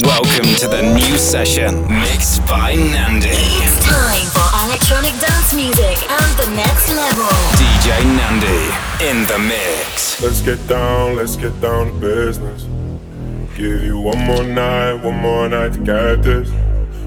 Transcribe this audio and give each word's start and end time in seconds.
Welcome 0.00 0.54
to 0.56 0.68
the 0.68 0.80
new 0.94 1.18
session, 1.18 1.82
mixed 1.86 2.40
by 2.46 2.74
Nandi. 2.74 3.28
It's 3.28 3.84
time 3.84 4.24
for 4.32 4.48
electronic 4.64 5.12
dance 5.20 5.52
music 5.52 5.98
and 6.08 6.38
the 6.38 6.48
next 6.56 6.88
level. 6.88 7.28
DJ 7.60 8.02
Nandi 8.16 8.72
in 9.04 9.26
the 9.26 9.38
mix. 9.38 10.22
Let's 10.22 10.40
get 10.40 10.66
down, 10.66 11.16
let's 11.16 11.36
get 11.36 11.60
down 11.60 11.88
to 11.88 11.92
business. 12.00 12.62
Give 13.54 13.84
you 13.84 14.00
one 14.00 14.18
more 14.24 14.42
night, 14.42 14.94
one 14.94 15.18
more 15.18 15.46
night 15.46 15.74
to 15.74 15.78
get 15.80 16.22
this. 16.22 16.50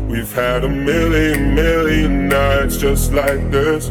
We've 0.07 0.31
had 0.31 0.63
a 0.63 0.69
million, 0.69 1.55
million 1.55 2.27
nights 2.27 2.77
just 2.77 3.11
like 3.13 3.49
this. 3.49 3.87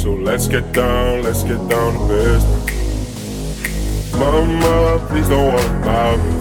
So 0.00 0.14
let's 0.14 0.46
get 0.46 0.72
down, 0.72 1.24
let's 1.24 1.42
get 1.42 1.58
down 1.68 1.92
to 1.94 2.06
business. 2.06 2.72
Mama, 4.12 5.04
please 5.08 5.28
don't 5.28 5.52
worry 5.52 5.82
about 5.82 6.18
me. 6.18 6.38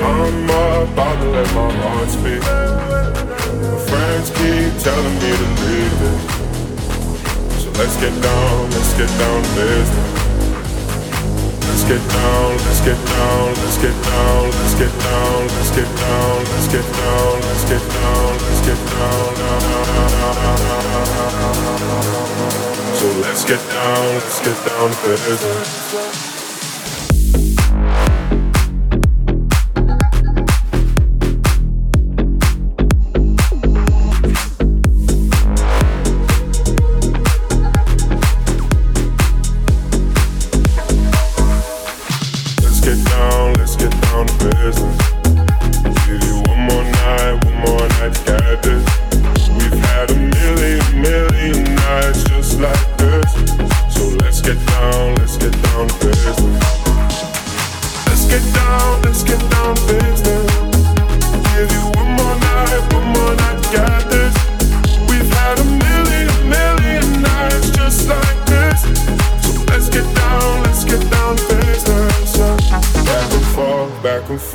I'm 0.00 0.44
about 0.44 1.16
to 1.20 1.28
let 1.30 1.48
my 1.54 1.70
heart 1.72 2.08
speak. 2.08 2.42
My 2.42 3.78
friends 3.88 4.30
keep 4.30 4.72
telling 4.82 5.16
me 5.22 5.30
to 5.40 5.48
leave 5.62 6.00
it. 6.08 6.20
So 7.60 7.68
let's 7.78 7.96
get 7.98 8.14
down, 8.22 8.70
let's 8.70 8.94
get 8.94 9.10
down 9.18 9.42
to 9.42 9.50
business. 9.54 10.28
Let's 11.68 11.84
get 11.84 12.02
down, 12.10 12.50
let's 12.66 12.80
get 12.84 12.98
down, 13.06 13.54
let's 13.54 13.78
get 13.78 13.96
down, 14.04 14.50
let's 14.50 14.74
get 14.74 14.92
down, 14.98 15.46
let's 15.46 15.70
get 15.76 15.88
down, 15.96 16.44
let's 16.44 16.68
get 16.68 16.86
down, 16.98 17.40
let's 17.42 17.64
get 17.68 17.82
down, 17.88 18.34
let's 18.38 18.62
get 18.66 18.80
down. 18.92 19.28
So 22.94 23.06
let's 23.22 23.44
get 23.44 23.62
down, 23.70 24.14
let's 24.14 24.40
get 24.40 24.58
down 24.66 24.90
to 24.90 25.08
business. 25.08 26.37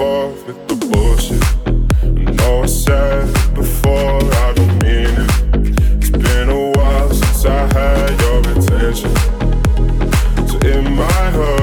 involved 0.04 0.48
with 0.48 0.68
the 0.68 0.76
bullshit. 0.88 1.44
I 2.04 2.32
know 2.32 2.64
I 2.64 2.66
said 2.66 3.30
it 3.30 3.56
before, 3.56 4.20
I 4.22 4.54
don't 4.54 4.84
mean 4.84 5.16
it. 5.24 5.80
It's 5.98 6.10
been 6.10 6.50
a 6.50 6.72
while 6.78 7.14
since 7.14 7.46
I 7.46 7.62
had 7.74 8.20
your 8.22 8.40
attention, 8.52 9.16
so 10.48 10.58
in 10.68 10.96
my 10.96 11.30
heart. 11.32 11.63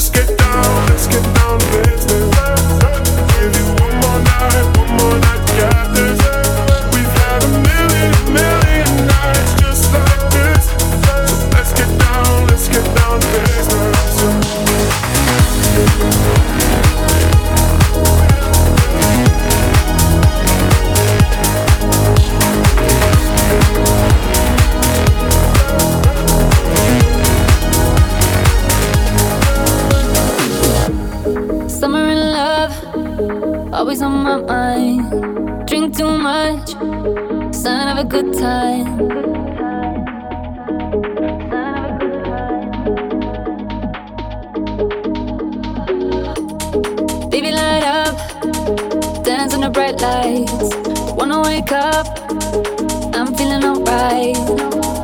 Let's 0.00 0.08
get 0.08 0.38
down, 0.38 0.86
let's 0.86 1.06
get 1.08 1.34
down, 1.34 1.58
business. 1.58 2.29
Have 38.00 38.06
a 38.06 38.22
good 38.22 38.32
time. 38.32 38.96
baby. 47.30 47.52
Light 47.52 47.82
up, 47.82 48.16
dance 49.22 49.52
in 49.52 49.60
the 49.60 49.68
bright 49.70 50.00
lights. 50.00 50.74
Wanna 51.14 51.42
wake 51.42 51.72
up, 51.72 52.06
I'm 53.14 53.34
feeling 53.34 53.64
alright. 53.64 54.99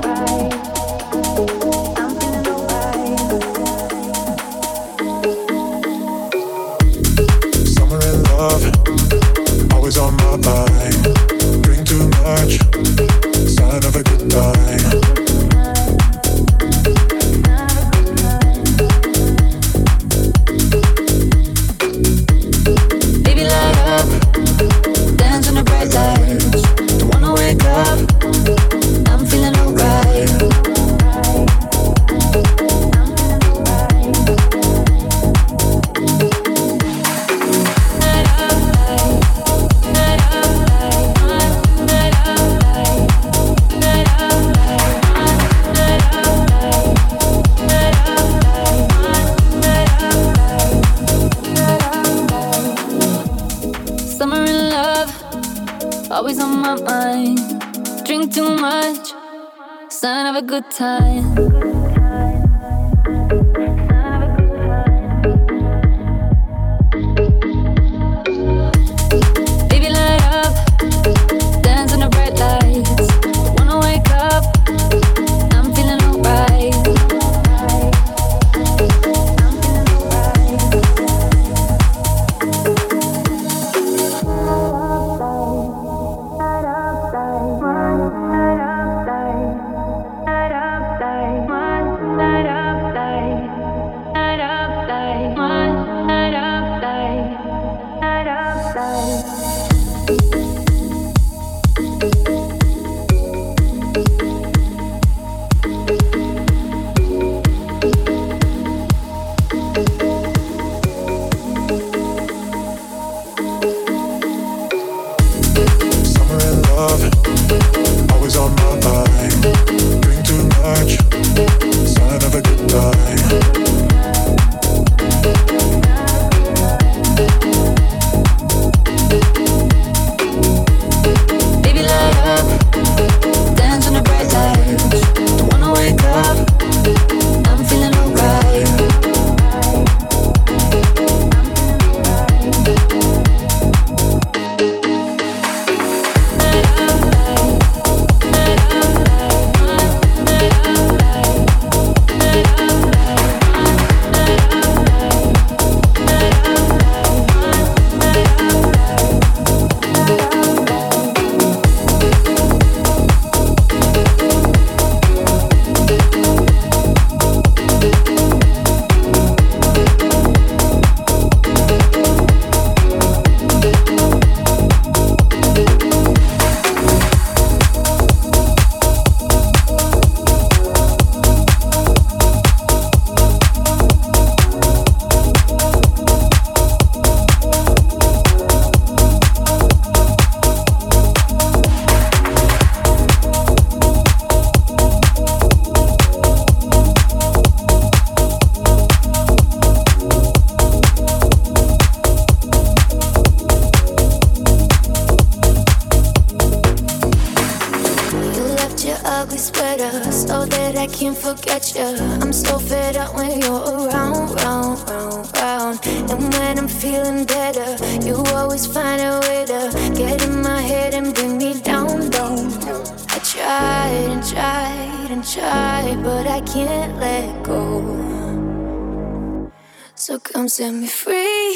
Come 230.47 230.51
set 230.51 230.75
me 230.75 230.87
free. 230.87 231.55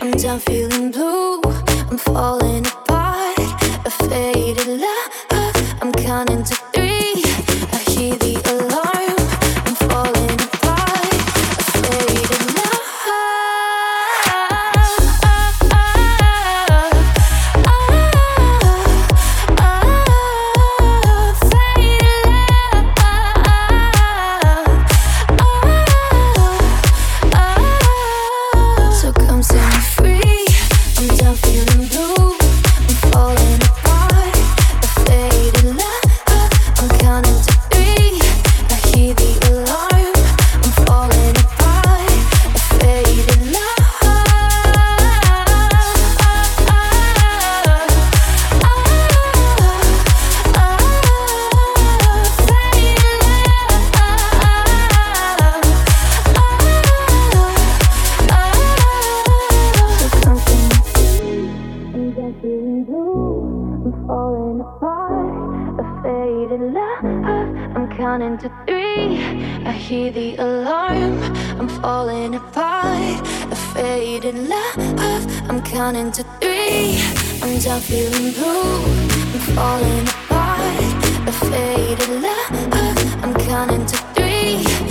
I'm 0.00 0.12
done 0.12 0.40
feeling 0.40 0.90
blue. 0.92 1.42
I'm 1.90 1.98
falling 1.98 2.64
apart. 2.64 2.79
I 69.64 69.72
hear 69.72 70.10
the 70.10 70.34
alarm. 70.36 71.22
I'm 71.58 71.68
falling 71.68 72.34
apart. 72.34 73.20
A 73.50 73.56
faded 73.74 74.34
love. 74.34 75.24
I'm 75.48 75.62
counting 75.62 76.10
to 76.12 76.22
three. 76.40 76.98
I'm 77.42 77.58
done 77.60 77.80
feeling 77.80 78.32
blue. 78.32 78.84
I'm 79.34 79.40
falling 79.54 80.08
apart. 80.08 81.28
A 81.28 81.32
faded 81.32 82.08
love. 82.20 82.50
I'm 83.22 83.34
counting 83.34 83.86
to 83.86 83.96
three. 84.14 84.89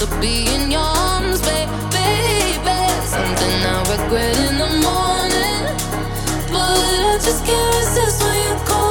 to 0.00 0.06
be 0.18 0.46
in 0.54 0.70
your 0.70 0.80
arms, 0.80 1.42
baby. 1.42 1.68
Something 3.04 3.56
I 3.66 3.80
regret 3.92 4.34
in 4.48 4.56
the 4.56 4.70
morning, 4.88 5.62
but 6.50 6.78
I 7.10 7.18
just 7.20 7.44
can't 7.44 7.74
resist 7.76 8.22
when 8.22 8.36
you 8.46 8.64
call. 8.64 8.89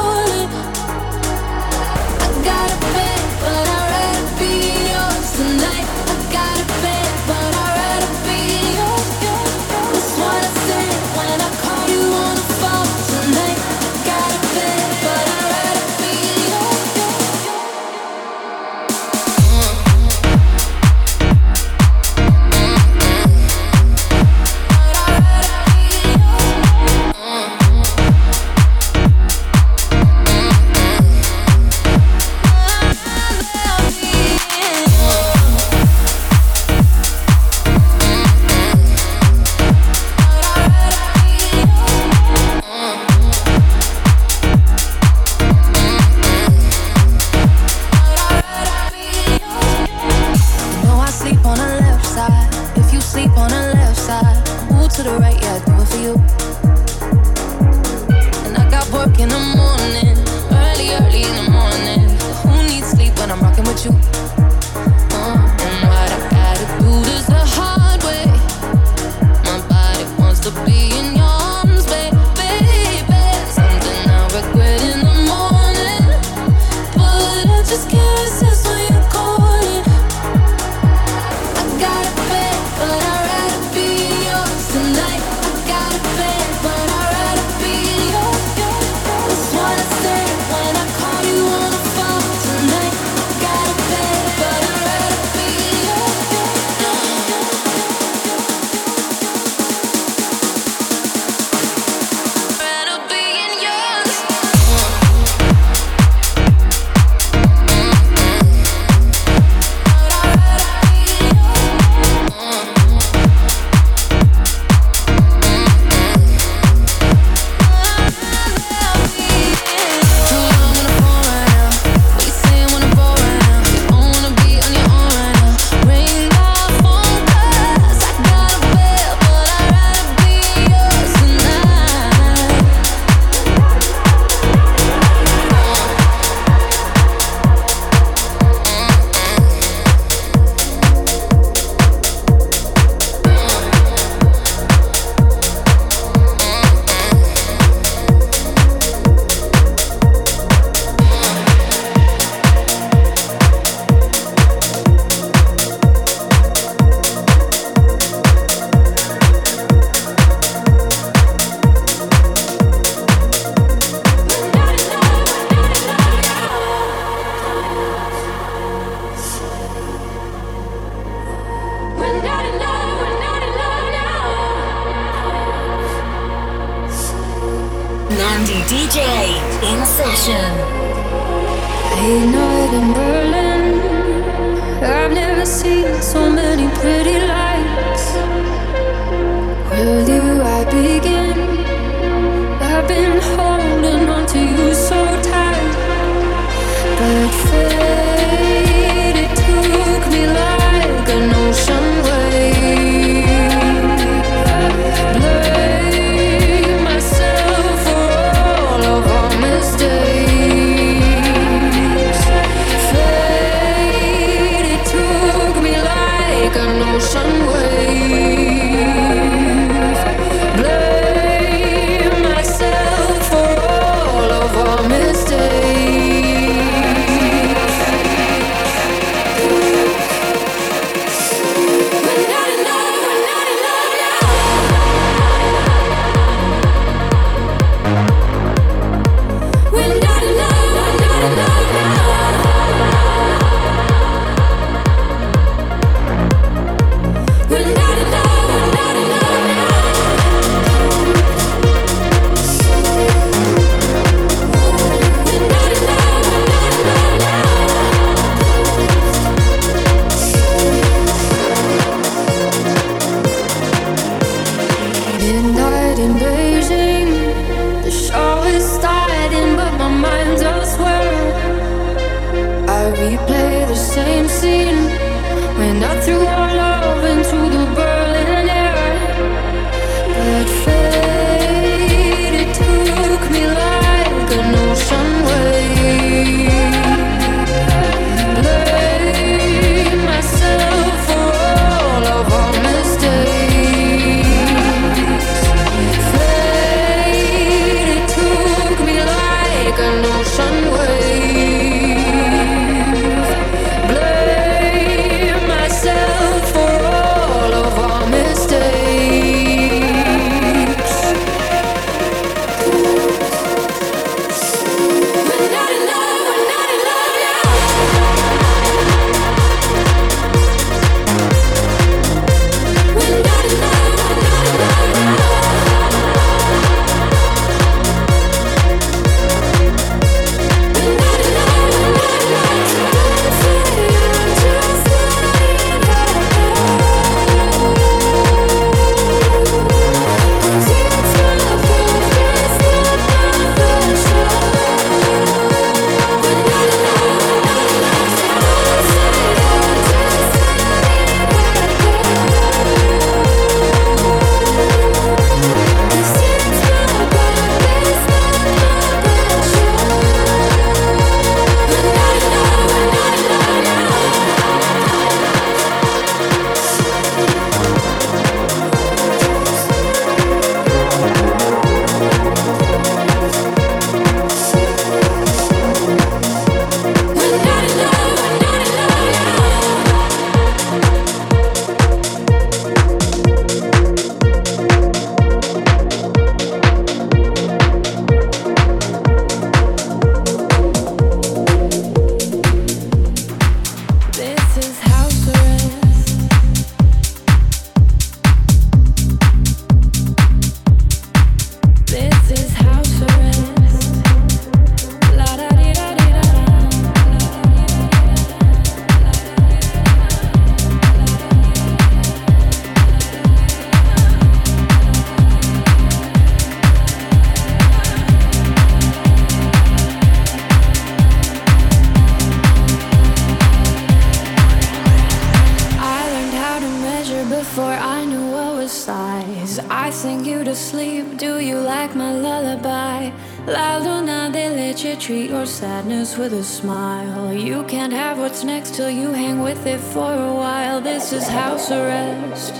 With 436.20 436.34
a 436.34 436.44
smile. 436.44 437.34
You 437.34 437.64
can't 437.64 437.92
have 437.92 438.20
what's 438.20 438.44
next 438.44 438.76
till 438.76 438.90
you 438.90 439.12
hang 439.12 439.42
with 439.42 439.66
it 439.66 439.80
for 439.80 440.14
a 440.14 440.34
while. 440.34 440.80
This 440.80 441.12
is 441.12 441.28
house 441.28 441.72
arrest. 441.72 442.54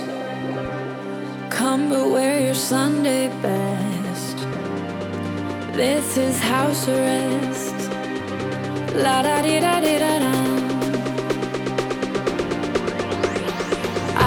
Come 1.50 1.88
but 1.88 2.10
wear 2.10 2.40
your 2.40 2.54
Sunday 2.54 3.28
best. 3.42 4.36
This 5.76 6.16
is 6.16 6.40
house 6.40 6.88
arrest. 6.88 7.78
La 8.96 9.22
da 9.22 9.40
di 9.40 9.60
da 9.60 9.80
di 9.80 9.96
da 10.04 10.14
da. 10.24 10.34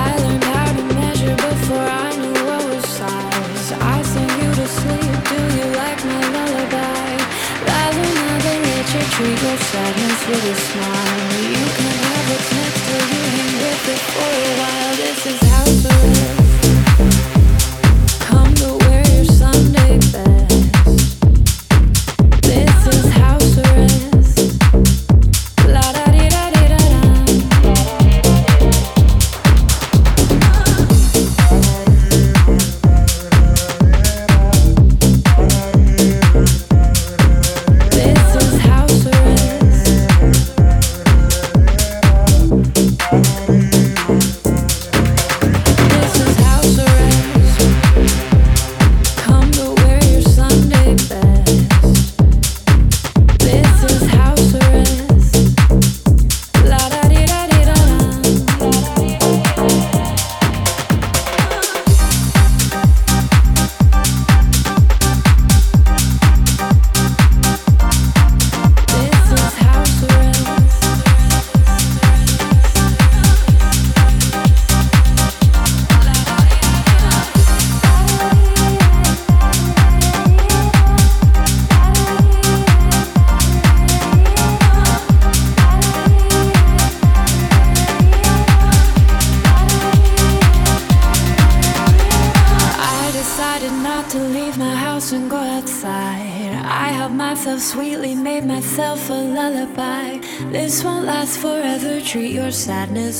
I 0.05 0.09
learned 0.23 0.43
how 0.55 0.69
to 0.77 0.83
measure 0.95 1.35
before 1.35 1.89
I 2.05 2.09
knew 2.21 2.39
what 2.49 2.63
was 2.69 2.85
size. 2.99 3.71
I 3.95 4.01
sing 4.13 4.33
you 4.41 4.51
to 4.59 4.67
sleep. 4.79 5.15
Do 5.31 5.39
you 5.57 5.67
like 5.81 5.99
my 6.05 6.21
lullaby? 6.35 7.02
Luna 8.93 9.05
treat 9.09 9.41
your 9.41 9.57
sadness 9.57 10.27
with 10.27 10.45
a 10.45 10.55
smile. 10.55 11.41
You 11.41 11.65
can 11.77 11.97
have 11.97 12.29
what's 12.29 12.53
next 12.53 12.85
till 12.85 13.05
you 13.09 13.23
hang 13.33 13.53
with 13.63 13.89
it 13.89 14.01
for 14.13 14.29
a 14.29 14.53
while. 14.59 14.95
This 14.97 15.25
is. 15.25 15.39
Come 15.39 15.81
to 15.81 16.37
wear 16.37 16.42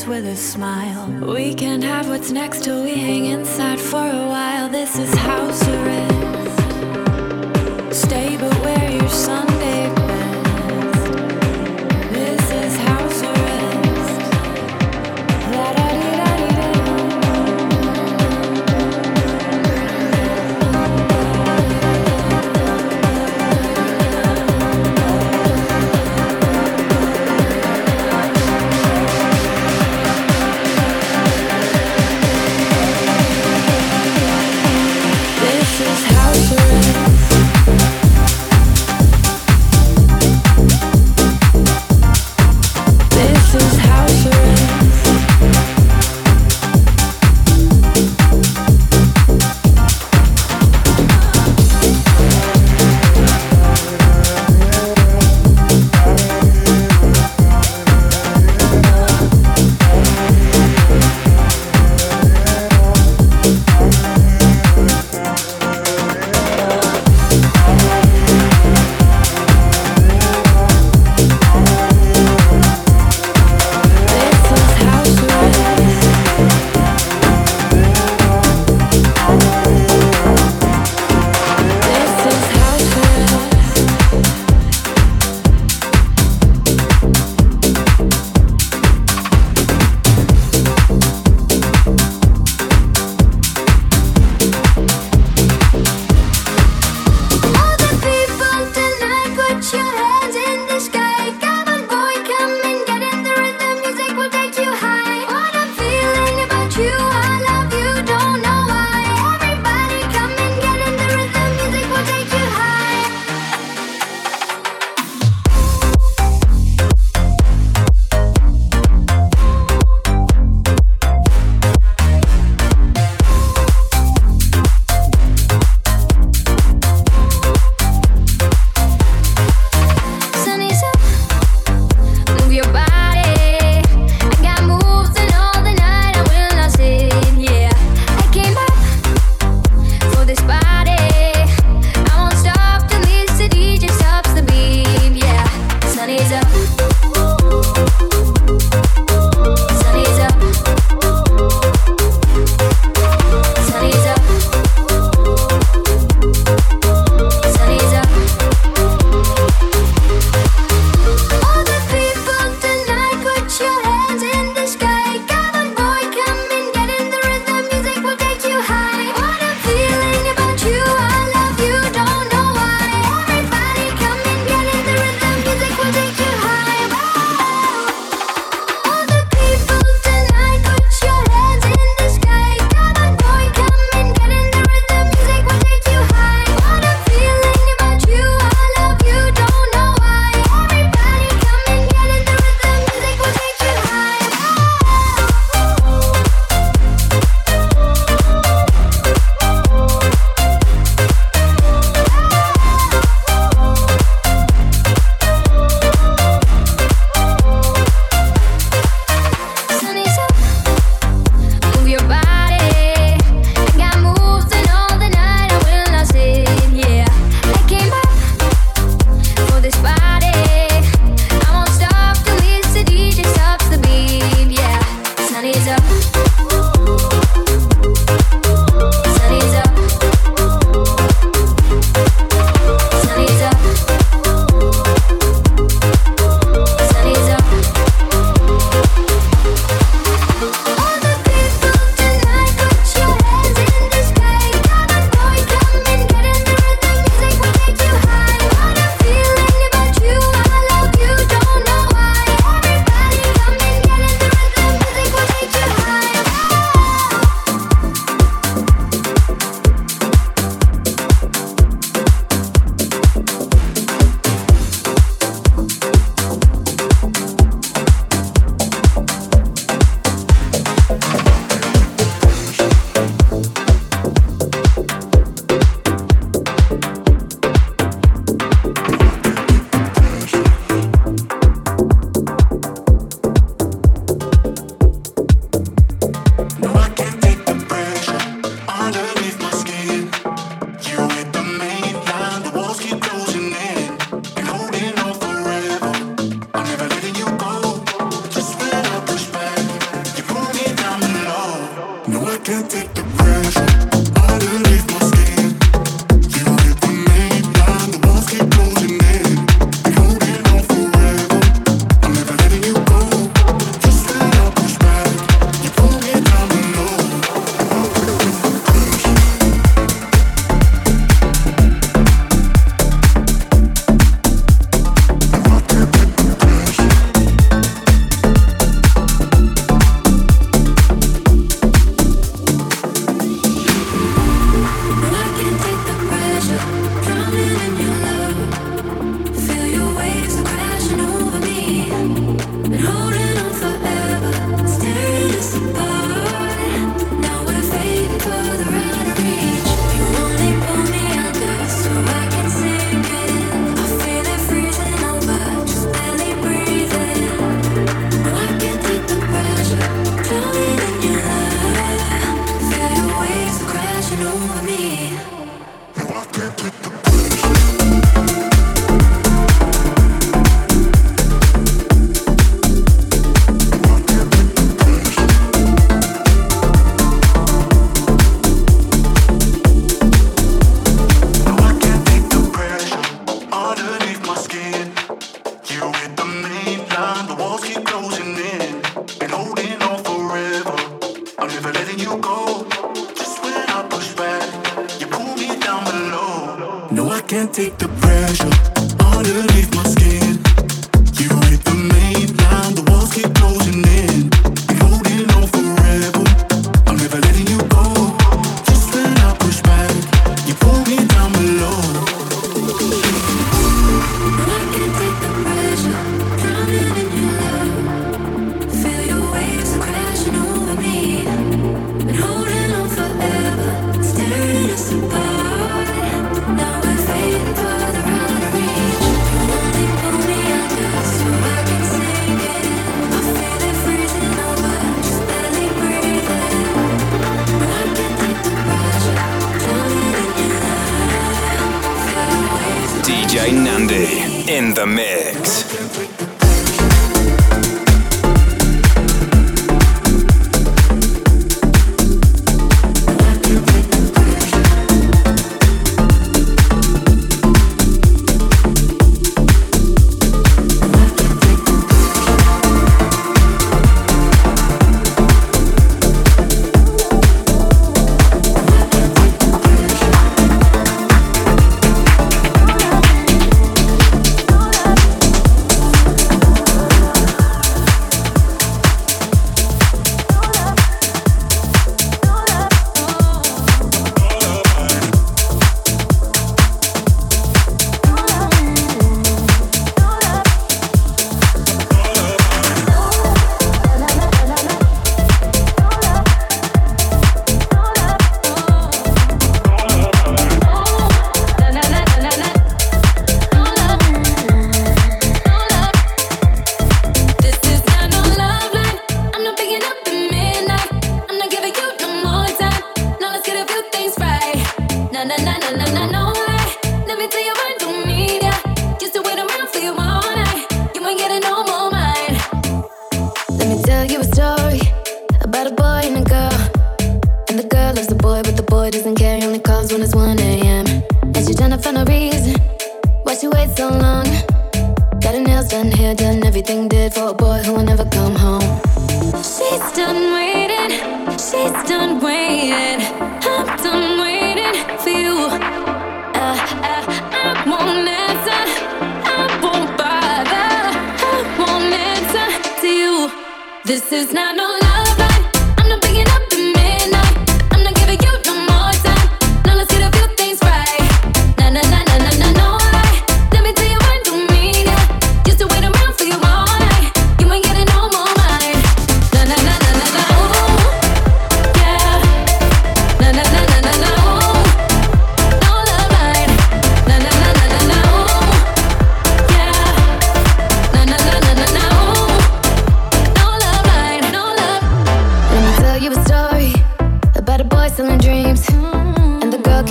with 0.06 0.26
a 0.26 0.36
smile. 0.36 0.73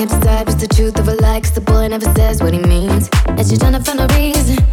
hips 0.04 0.26
type, 0.26 0.48
it's 0.48 0.56
the 0.56 0.68
truth 0.68 1.00
of 1.00 1.08
a 1.08 1.16
lie, 1.16 1.40
cause 1.40 1.52
the 1.52 1.62
boy 1.62 1.88
never 1.88 2.06
says 2.14 2.42
what 2.42 2.54
he 2.54 2.60
means. 2.60 3.10
And 3.28 3.48
she 3.48 3.58
trying 3.58 3.74
to 3.74 3.80
find 3.80 4.00
a 4.00 4.08
reason. 4.16 4.73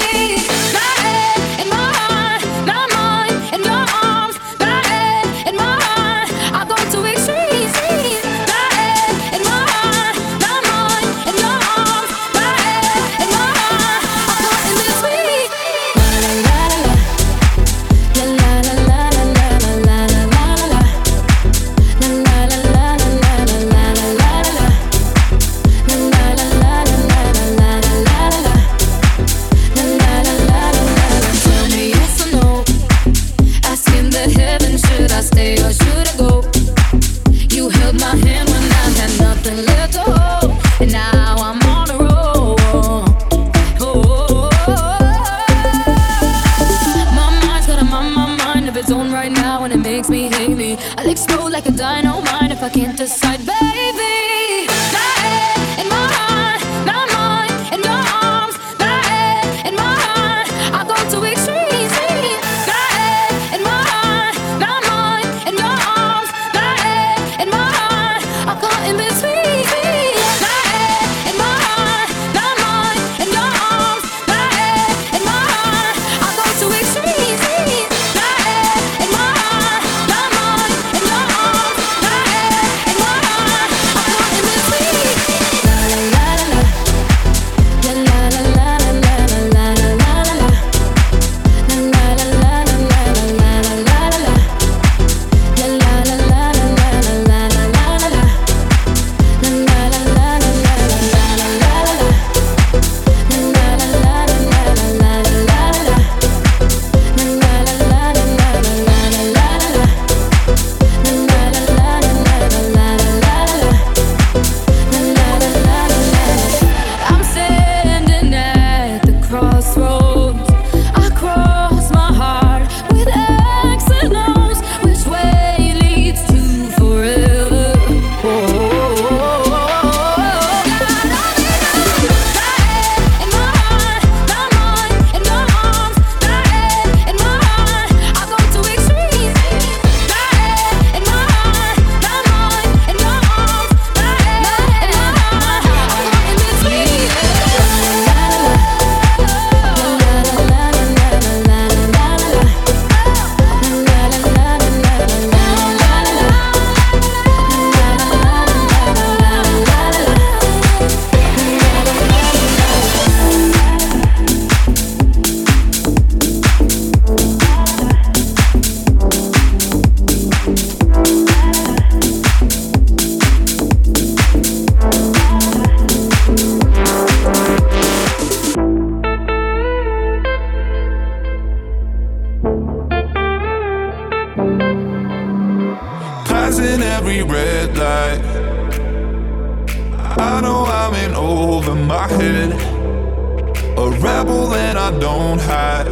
Don't 194.99 195.39
hide. 195.39 195.87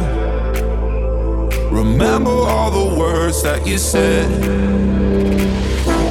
Remember 1.72 2.30
all 2.30 2.70
the 2.70 2.98
words 2.98 3.42
that 3.42 3.66
you 3.66 3.78
said. 3.78 4.30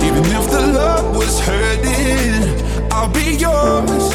Even 0.03 0.23
if 0.25 0.49
the 0.51 0.71
love 0.73 1.15
was 1.15 1.39
hurting, 1.39 2.91
I'll 2.91 3.11
be 3.11 3.35
yours. 3.35 4.05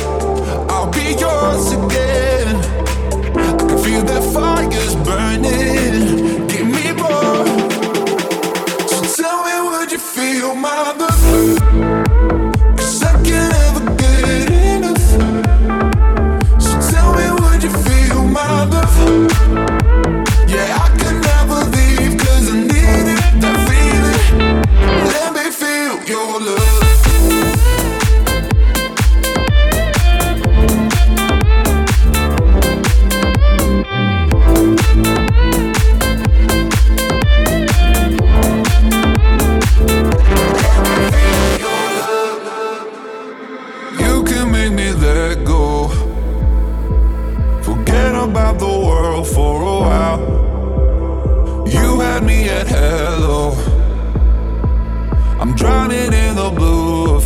I'll 0.70 0.90
be 0.90 1.14
yours 1.24 1.72
again. 1.72 2.56
I 3.36 3.56
can 3.56 3.78
feel 3.78 4.02
that 4.02 4.22
fire's 4.34 4.96
burning. 5.06 6.46
Give 6.48 6.66
me 6.66 6.92
more. 6.92 7.46
So 8.88 9.22
tell 9.22 9.44
me, 9.44 9.54
would 9.70 9.92
you 9.92 9.98
feel 9.98 10.54
my 10.54 10.92
love? 10.92 11.93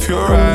your 0.09 0.35
eyes. 0.35 0.48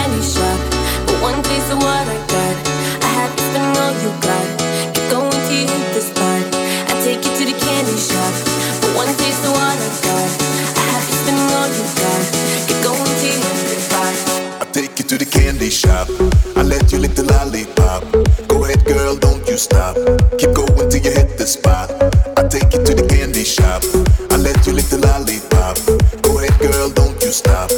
candy 0.00 0.22
shop. 0.22 0.58
But 1.06 1.16
one 1.20 1.42
taste 1.42 1.70
of 1.72 1.78
what 1.84 2.06
I 2.08 2.18
got, 2.32 2.56
I 3.04 3.10
have 3.20 3.32
to 3.36 3.42
spend 3.48 3.68
all 3.82 3.92
you 4.02 4.10
got. 4.24 4.46
Keep 4.94 5.06
going 5.12 5.40
till 5.44 5.60
you 5.60 5.68
hit 5.68 5.86
the 5.92 6.00
spot. 6.00 6.42
I 6.88 6.94
take 7.04 7.20
you 7.26 7.32
to 7.38 7.44
the 7.50 7.56
candy 7.64 7.98
shop. 8.08 8.32
But 8.80 8.92
one 8.96 9.12
taste 9.20 9.44
of 9.44 9.52
what 9.52 9.76
I 9.76 9.90
got, 10.06 10.28
I 10.80 10.84
have 10.92 11.04
to 11.10 11.16
spend 11.20 11.40
all 11.56 11.68
you 11.76 11.84
got. 12.00 12.22
Keep 12.68 12.80
going 12.86 13.14
till 13.20 13.32
you 13.36 13.42
hit 13.44 13.60
the 13.68 13.76
spot. 13.86 14.14
I 14.62 14.64
take 14.72 14.94
you 14.98 15.04
to 15.10 15.16
the 15.18 15.28
candy 15.28 15.70
shop. 15.70 16.08
I 16.56 16.62
let 16.62 16.92
you 16.92 16.98
lick 16.98 17.14
the 17.14 17.26
lollipop. 17.32 18.02
Go 18.48 18.64
ahead, 18.64 18.82
girl, 18.86 19.16
don't 19.16 19.46
you 19.48 19.58
stop. 19.58 19.96
Keep 20.40 20.52
going 20.56 20.88
till 20.88 21.02
you 21.04 21.12
hit 21.12 21.36
the 21.36 21.46
spot. 21.46 21.92
I 22.38 22.48
take 22.48 22.72
you 22.72 22.80
to 22.88 22.92
the 22.96 23.06
candy 23.12 23.44
shop. 23.44 23.82
I 24.32 24.36
let 24.36 24.66
you 24.66 24.72
lick 24.72 24.88
the 24.88 25.00
lollipop. 25.04 25.76
Go 26.24 26.38
ahead, 26.38 26.56
girl, 26.58 26.88
don't 26.88 27.20
you 27.20 27.32
stop. 27.32 27.68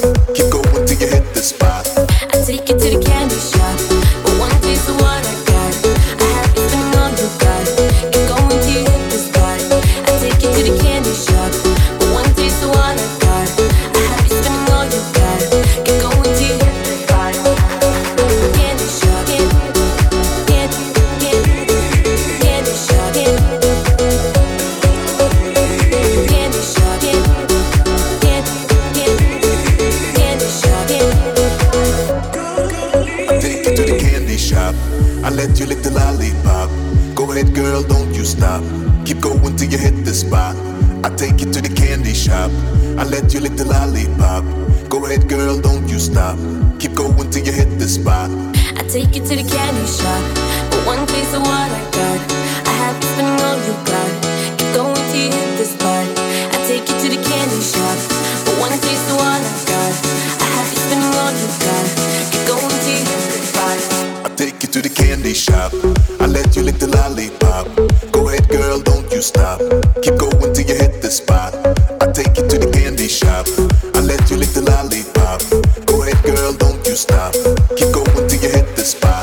you 76.93 76.97
stop. 76.97 77.33
Keep 77.75 77.95
going 77.95 78.29
till 78.29 78.43
you 78.43 78.51
hit 78.51 78.77
the 78.77 78.85
spot. 78.85 79.22